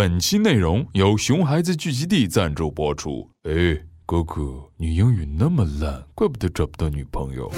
[0.00, 3.28] 本期内容由熊孩子聚集地赞助播出。
[3.42, 7.52] 哎，哥哥，你英语那么烂，怪不得找不到女朋友。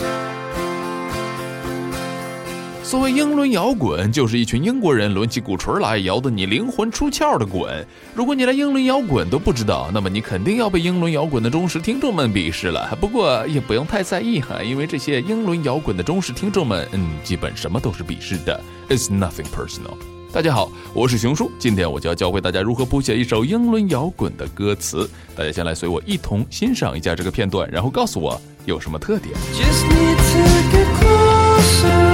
[2.82, 7.86] 所谓英伦摇滚，就是一群英国人抡起鼓槌来摇得你灵魂出窍的滚。
[8.12, 12.98] 如果你连英伦摇滚都不知道，那么你肯定要被英伦摇滚的忠实听众们鄙视了。
[13.00, 18.60] 不过也不用太在意哈，因为这些英伦摇滚的忠实听众们，嗯，基本什么都是鄙视的。
[18.88, 19.94] It's nothing personal。
[20.32, 25.06] 大家好，我是熊叔，今天我就要教会大家如何谱写一首英伦摇滚的歌词。
[25.36, 29.34] 大家先来随我一同欣赏一下这个片段，然后告诉我有什么特点。
[29.52, 30.40] Just need to
[30.72, 32.11] get closer,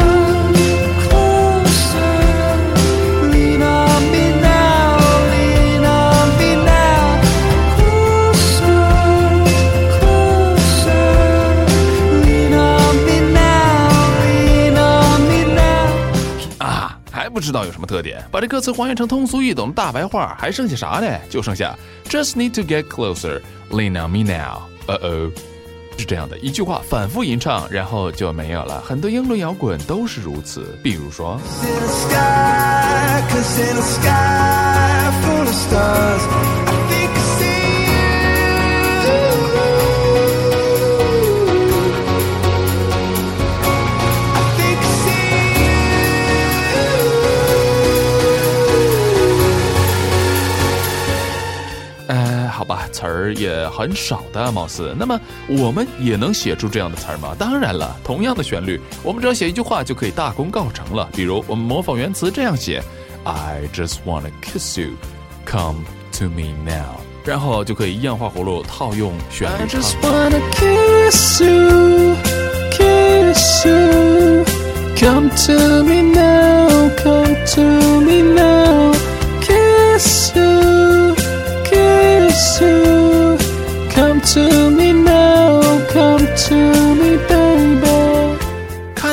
[17.38, 18.20] 不知道有什么特点？
[18.32, 21.16] 把这歌词还原成通俗易懂的大白话，还剩下啥呢？
[21.30, 21.72] 就剩下
[22.08, 24.62] Just need to get closer, lean on me now。
[24.88, 25.30] 呃哦，
[25.96, 28.82] 是这样的一句话反复吟唱，然后就没有了。
[28.84, 31.40] 很多英伦摇滚都是如此，比如说。
[31.62, 34.37] In a sky, cause in a sky
[52.08, 54.94] 呃，好吧，词儿也很少的，貌似。
[54.98, 57.36] 那么我们也能写出这样的词儿吗？
[57.38, 61.08] 当然了，同样的旋律，我们只要写一句话就可以大功告成了。
[61.12, 62.82] 比如，我们模仿原词这样写
[63.24, 64.92] ：I just wanna kiss you,
[65.44, 65.84] come
[66.18, 66.98] to me now。
[67.24, 69.94] 然后就可以一样画葫芦套用旋律 I just。
[70.00, 72.16] wanna kiss you,
[72.70, 74.44] kiss you.
[74.96, 78.87] Come to me now, come to me now.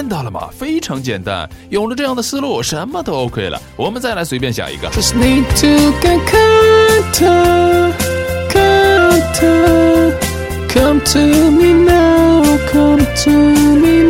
[0.05, 0.49] 看到了吗？
[0.55, 3.59] 非常简单，有了这样的思路，什么都 OK 了。
[3.75, 4.87] 我们再来随便想一个。
[4.91, 5.65] Just need to
[5.99, 8.05] get contact,
[8.53, 10.13] contact.
[10.71, 14.04] Come to me now, come to me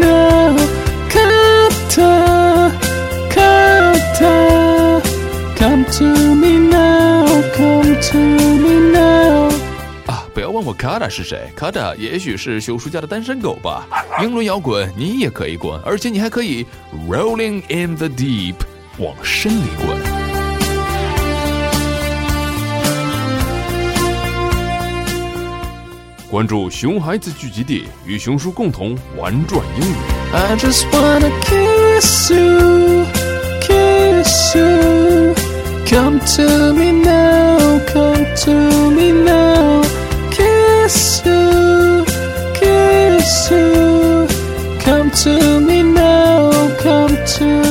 [10.65, 13.85] 我 Kada 是谁，Kada 也许是修书家的单身狗吧。
[14.23, 16.65] 英伦摇滚你也可以滚，而且你还可以
[17.07, 18.55] rolling in the deep
[18.97, 19.95] 往深里滚。
[26.31, 29.95] 关注熊孩子聚集地，与熊叔共同玩转英语。
[30.33, 33.05] I just wanna kiss you,
[33.61, 35.35] kiss you.
[35.87, 38.51] Come to me now, come to
[38.89, 39.74] me now.
[40.85, 42.05] kiss you,
[42.53, 44.27] kiss you.
[44.81, 47.64] Come to me now, come to